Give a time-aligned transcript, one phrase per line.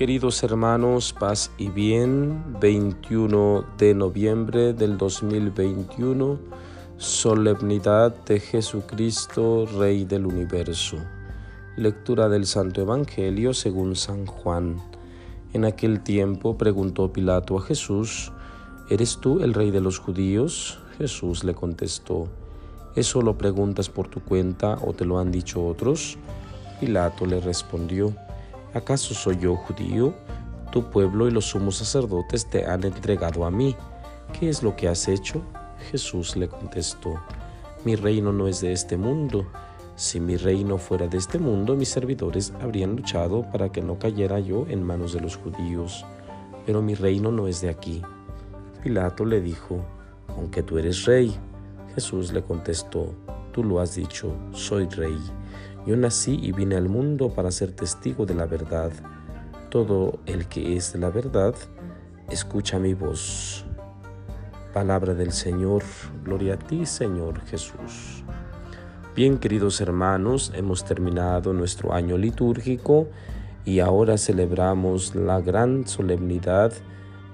[0.00, 6.38] Queridos hermanos, paz y bien, 21 de noviembre del 2021,
[6.96, 10.96] solemnidad de Jesucristo, Rey del universo.
[11.76, 14.80] Lectura del Santo Evangelio según San Juan.
[15.52, 18.32] En aquel tiempo preguntó Pilato a Jesús,
[18.88, 20.78] ¿Eres tú el rey de los judíos?
[20.96, 22.26] Jesús le contestó,
[22.96, 26.16] ¿eso lo preguntas por tu cuenta o te lo han dicho otros?
[26.80, 28.14] Pilato le respondió,
[28.74, 30.14] ¿acaso soy yo judío?
[30.72, 33.76] Tu pueblo y los sumos sacerdotes te han entregado a mí.
[34.38, 35.42] ¿Qué es lo que has hecho?
[35.90, 37.20] Jesús le contestó,
[37.84, 39.46] mi reino no es de este mundo.
[39.96, 44.38] Si mi reino fuera de este mundo, mis servidores habrían luchado para que no cayera
[44.38, 46.04] yo en manos de los judíos.
[46.66, 48.02] Pero mi reino no es de aquí.
[48.82, 49.80] Pilato le dijo,
[50.28, 51.34] aunque tú eres rey.
[51.94, 53.14] Jesús le contestó,
[53.52, 55.18] tú lo has dicho, soy rey.
[55.86, 58.92] Yo nací y vine al mundo para ser testigo de la verdad.
[59.70, 61.54] Todo el que es de la verdad,
[62.28, 63.64] escucha mi voz.
[64.74, 65.82] Palabra del Señor,
[66.22, 68.24] gloria a ti Señor Jesús.
[69.16, 73.08] Bien queridos hermanos, hemos terminado nuestro año litúrgico
[73.64, 76.72] y ahora celebramos la gran solemnidad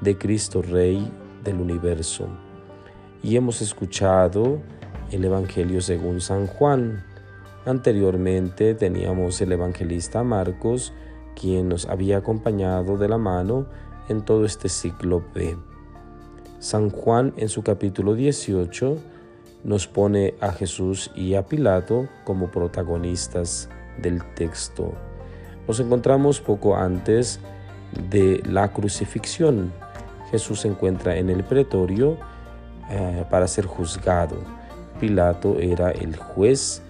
[0.00, 1.10] de Cristo Rey
[1.44, 2.28] del universo.
[3.22, 4.60] Y hemos escuchado
[5.10, 7.04] el Evangelio según San Juan
[7.66, 10.92] Anteriormente teníamos el evangelista Marcos,
[11.34, 13.66] quien nos había acompañado de la mano
[14.08, 15.58] en todo este ciclo B.
[16.60, 18.98] San Juan en su capítulo 18
[19.64, 23.68] nos pone a Jesús y a Pilato como protagonistas
[24.00, 24.92] del texto.
[25.66, 27.40] Nos encontramos poco antes
[28.10, 29.72] de la crucifixión.
[30.30, 32.16] Jesús se encuentra en el pretorio
[32.90, 34.36] eh, para ser juzgado.
[35.00, 36.80] Pilato era el juez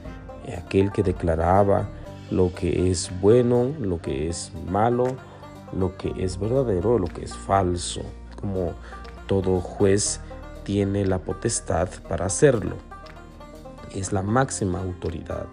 [0.55, 1.89] aquel que declaraba
[2.31, 5.17] lo que es bueno, lo que es malo,
[5.73, 8.03] lo que es verdadero, lo que es falso,
[8.41, 8.73] como
[9.27, 10.21] todo juez
[10.65, 12.77] tiene la potestad para hacerlo.
[13.95, 15.47] Es la máxima autoridad.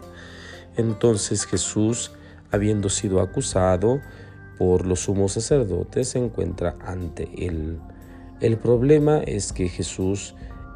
[0.75, 2.11] Entonces Jesús,
[2.51, 3.99] habiendo sido acusado
[4.57, 7.79] por los sumos sacerdotes, se encuentra ante él.
[8.39, 10.35] El problema es que Jesús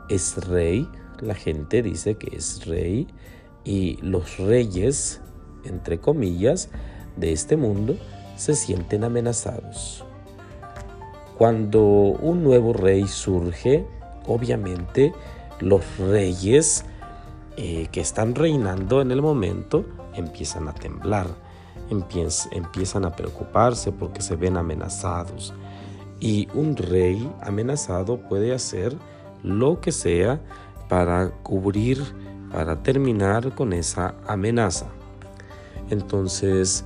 [0.09, 0.87] es rey,
[1.19, 3.07] la gente dice que es rey,
[3.67, 5.19] y los reyes,
[5.65, 6.69] entre comillas,
[7.17, 7.97] de este mundo
[8.37, 10.05] se sienten amenazados.
[11.37, 13.85] Cuando un nuevo rey surge,
[14.25, 15.13] obviamente
[15.59, 16.85] los reyes
[17.57, 19.83] eh, que están reinando en el momento
[20.15, 21.27] empiezan a temblar,
[21.89, 25.53] empiezan a preocuparse porque se ven amenazados.
[26.21, 28.95] Y un rey amenazado puede hacer
[29.43, 30.39] lo que sea
[30.87, 32.01] para cubrir
[32.57, 34.87] para terminar con esa amenaza.
[35.91, 36.85] Entonces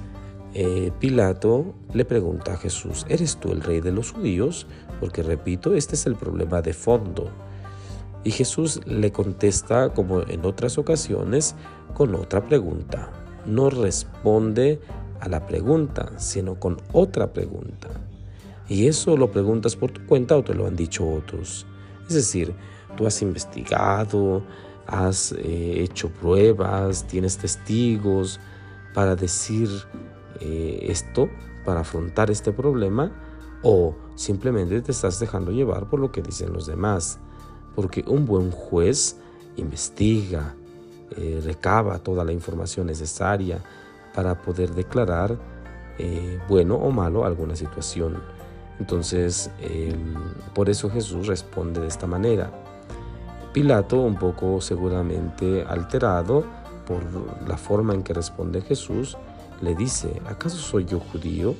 [0.53, 4.67] eh, Pilato le pregunta a Jesús, ¿eres tú el rey de los judíos?
[4.99, 7.29] Porque repito, este es el problema de fondo.
[8.25, 11.55] Y Jesús le contesta, como en otras ocasiones,
[11.93, 13.09] con otra pregunta.
[13.45, 14.81] No responde
[15.21, 17.87] a la pregunta, sino con otra pregunta.
[18.67, 21.65] Y eso lo preguntas por tu cuenta o te lo han dicho otros.
[22.09, 22.53] Es decir,
[22.97, 24.43] tú has investigado,
[24.87, 28.39] has eh, hecho pruebas, tienes testigos
[28.93, 29.69] para decir
[30.39, 31.29] eh, esto,
[31.65, 33.11] para afrontar este problema,
[33.63, 37.19] o simplemente te estás dejando llevar por lo que dicen los demás.
[37.75, 39.17] Porque un buen juez
[39.55, 40.55] investiga,
[41.15, 43.61] eh, recaba toda la información necesaria
[44.13, 45.37] para poder declarar
[46.49, 48.17] bueno o malo alguna situación.
[48.81, 50.15] Entonces, em,
[50.55, 52.51] por eso Jesús responde de esta manera.
[53.53, 56.45] Pilato, un poco seguramente alterado
[56.87, 57.03] por
[57.47, 59.17] la forma en que responde Jesús,
[59.61, 61.55] le dice, ¿acaso soy yo judío?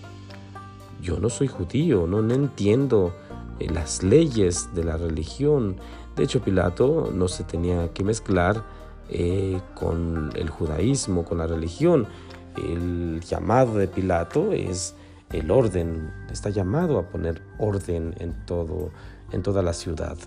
[1.02, 3.14] Yo no soy judío, no, entiendo
[3.60, 5.78] eh, las leyes de la religión.
[6.16, 8.64] De hecho, Pilato no se tenía que mezclar
[9.10, 12.08] eh, con el judaísmo, con la religión.
[12.56, 14.96] El llamado de Pilato es
[15.32, 18.92] el orden, está llamado a poner orden en todo,
[19.32, 20.18] en toda la ciudad.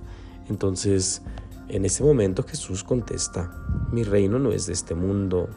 [0.49, 1.23] Entonces,
[1.69, 3.51] en ese momento Jesús contesta,
[3.91, 5.49] mi reino no es de este mundo.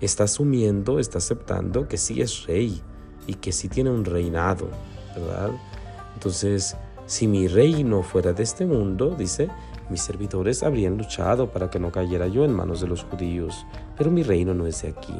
[0.00, 2.82] Está asumiendo, está aceptando que sí es rey
[3.26, 4.68] y que sí tiene un reinado,
[5.16, 5.50] ¿verdad?
[6.14, 6.76] Entonces,
[7.06, 9.48] si mi reino fuera de este mundo, dice,
[9.90, 13.66] mis servidores habrían luchado para que no cayera yo en manos de los judíos,
[13.96, 15.14] pero mi reino no es de aquí.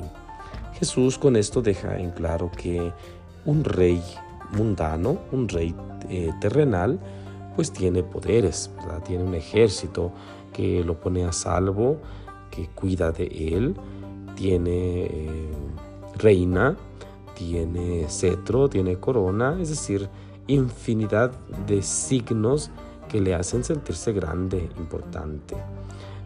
[0.75, 2.93] Jesús con esto deja en claro que
[3.45, 4.03] un rey
[4.53, 5.75] mundano, un rey
[6.09, 6.99] eh, terrenal,
[7.56, 8.71] pues tiene poderes,
[9.06, 10.12] tiene un ejército
[10.53, 11.99] que lo pone a salvo,
[12.51, 13.75] que cuida de él,
[14.37, 15.53] tiene eh,
[16.17, 16.77] reina,
[17.35, 20.09] tiene cetro, tiene corona, es decir,
[20.47, 21.33] infinidad
[21.67, 22.71] de signos
[23.09, 25.56] que le hacen sentirse grande, importante.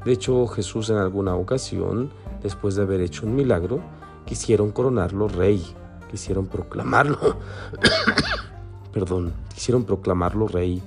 [0.04, 2.10] De hecho, Jesús en alguna ocasión,
[2.42, 3.80] después de haber hecho un milagro,
[4.24, 5.64] quisieron coronarlo rey,
[6.10, 7.18] quisieron proclamarlo,
[8.92, 10.82] perdón, quisieron proclamarlo rey.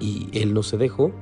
[0.00, 1.12] Y él no se dejó,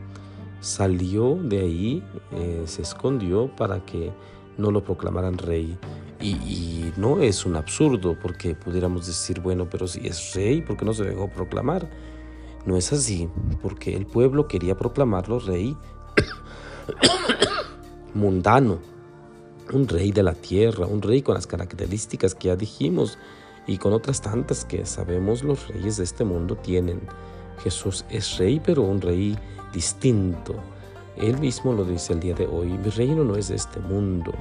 [0.61, 4.13] salió de ahí, eh, se escondió para que
[4.59, 5.79] no lo proclamaran rey.
[6.21, 10.85] Y, no es un absurdo, porque pudiéramos decir, bueno, pero si es rey, ¿por qué
[10.85, 11.91] no se dejó proclamar?
[12.65, 13.29] No es así,
[13.61, 15.77] porque el pueblo quería proclamarlo rey
[18.15, 18.79] mundano,
[19.73, 23.19] un rey de la tierra, un rey con las características que ya dijimos
[23.67, 27.01] y con otras tantas que sabemos los reyes de este mundo tienen.
[27.63, 29.37] Jesús es rey, pero un rey
[29.73, 30.55] distinto.
[31.17, 34.33] Él mismo lo dice el día de hoy, mi reino no es de este mundo,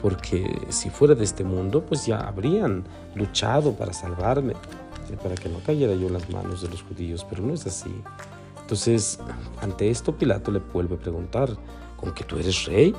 [0.00, 2.84] porque si fuera de este mundo, pues ya habrían
[3.14, 4.54] luchado para salvarme,
[5.22, 7.94] para que no cayera yo en las manos de los judíos, pero no es así.
[8.60, 9.18] Entonces,
[9.60, 11.50] ante esto Pilato le vuelve a preguntar,
[11.96, 12.94] ¿con que tú eres rey?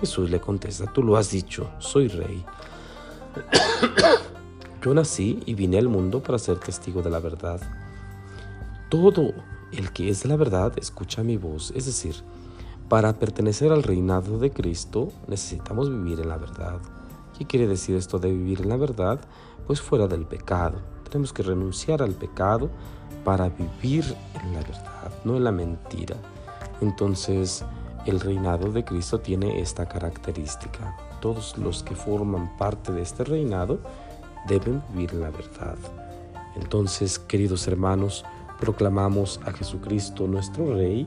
[0.00, 2.44] Jesús le contesta, tú lo has dicho, soy rey.
[4.82, 7.60] Yo nací y vine al mundo para ser testigo de la verdad.
[8.92, 9.32] Todo
[9.72, 12.14] el que es la verdad escucha mi voz, es decir,
[12.90, 16.78] para pertenecer al reinado de Cristo necesitamos vivir en la verdad.
[17.38, 19.18] ¿Qué quiere decir esto de vivir en la verdad?
[19.66, 20.74] Pues fuera del pecado.
[21.04, 22.68] Tenemos que renunciar al pecado
[23.24, 24.04] para vivir
[24.34, 26.16] en la verdad, no en la mentira.
[26.82, 27.64] Entonces,
[28.04, 30.94] el reinado de Cristo tiene esta característica.
[31.22, 33.78] Todos los que forman parte de este reinado
[34.46, 35.78] deben vivir en la verdad.
[36.56, 38.26] Entonces, queridos hermanos,
[38.62, 41.04] proclamamos a Jesucristo nuestro Rey,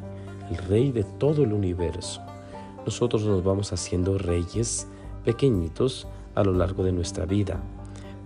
[0.49, 2.21] el Rey de todo el universo.
[2.85, 4.89] Nosotros nos vamos haciendo reyes
[5.23, 6.05] pequeñitos
[6.35, 7.61] a lo largo de nuestra vida.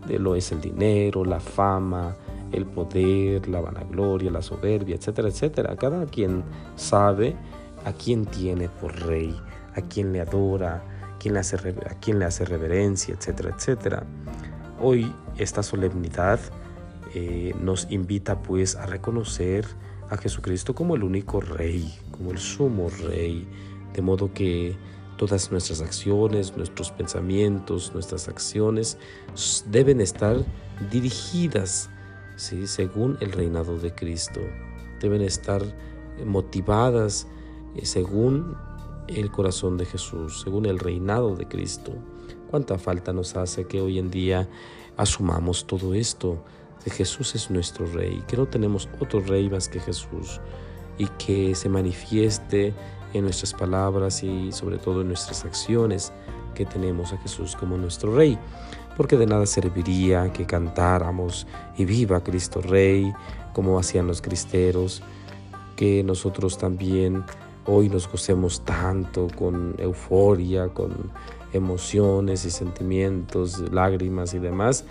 [0.07, 2.15] De lo es el dinero, la fama,
[2.51, 5.75] el poder, la vanagloria, la soberbia, etcétera, etcétera.
[5.75, 6.43] Cada quien
[6.75, 7.35] sabe
[7.85, 9.39] a quién tiene por rey,
[9.75, 14.03] a quién le adora, a quién le hace, reverencia, etcétera, etcétera.
[14.81, 16.39] Hoy esta solemnidad
[17.13, 19.65] eh, nos invita pues a reconocer
[20.09, 23.47] a Jesucristo como el único rey, como el sumo rey,
[23.93, 24.75] de modo que
[25.17, 28.97] todas nuestras acciones, nuestros pensamientos, nuestras acciones
[29.69, 30.37] deben estar
[30.91, 31.89] dirigidas
[32.37, 34.39] según el reinado de Cristo.
[35.01, 35.61] Deben estar
[36.25, 37.27] motivadas
[37.75, 38.55] eh, según
[39.07, 41.93] el corazón de Jesús, según el reinado de Cristo.
[42.49, 44.47] ¿Cuánta falta nos hace que hoy en día
[44.97, 46.43] asumamos todo esto?
[46.83, 50.39] De Jesús es nuestro Rey, que no tenemos otro Rey más que Jesús
[50.97, 52.73] y que se manifieste
[53.13, 56.13] en nuestras palabras y sobre todo en nuestras acciones
[56.55, 58.37] que tenemos a Jesús como nuestro Rey.
[58.95, 61.47] Porque de nada serviría que cantáramos
[61.77, 63.13] y viva Cristo Rey,
[63.53, 65.01] como hacían los cristeros,
[65.75, 67.23] que nosotros también
[67.65, 71.11] hoy nos gocemos tanto con euforia, con
[71.53, 74.85] emociones y sentimientos, lágrimas y demás,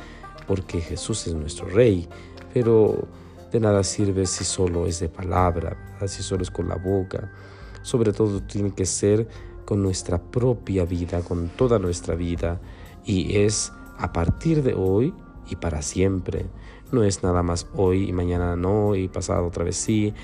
[0.49, 2.09] porque Jesús es nuestro Rey.
[2.53, 3.07] Pero
[3.53, 7.31] de nada sirve si solo es de palabra, si solo es con la boca.
[7.83, 9.29] Sobre todo tiene que ser
[9.65, 12.61] con nuestra propia vida, con toda nuestra vida,
[13.05, 15.15] y es a partir de hoy
[15.49, 16.47] y para siempre.
[16.91, 20.15] No es nada más hoy y mañana no y pasado otra vez sí,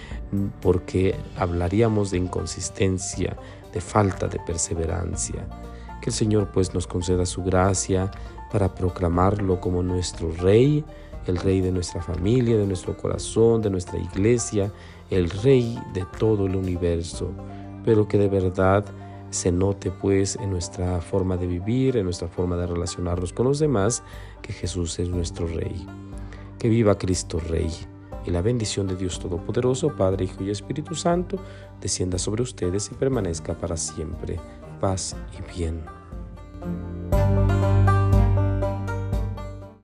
[0.63, 3.37] porque hablaríamos de inconsistencia,
[3.73, 5.47] de falta de perseverancia.
[6.05, 8.11] Que el Señor pues nos conceda su gracia
[8.53, 10.85] para proclamarlo como nuestro Rey,
[11.27, 14.71] el Rey de nuestra familia, de nuestro corazón, de nuestra iglesia,
[15.09, 17.31] el Rey de todo el universo,
[17.87, 18.85] pero que de verdad
[19.31, 23.59] se note pues en nuestra forma de vivir, en nuestra forma de relacionarnos con los
[23.59, 24.03] demás,
[24.43, 25.87] que Jesús es nuestro Rey.
[26.59, 27.71] Que viva Cristo Rey.
[28.27, 31.39] Y la bendición de Dios Todopoderoso, Padre, Hijo y Espíritu Santo,
[31.81, 34.39] descienda sobre ustedes y permanezca para siempre.
[34.85, 35.83] Paz y bien.